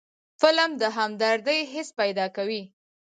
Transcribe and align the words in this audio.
فلم 0.41 0.71
د 0.81 0.83
همدردۍ 0.97 1.59
حس 1.73 1.89
پیدا 2.01 2.25
کوي 2.35 2.61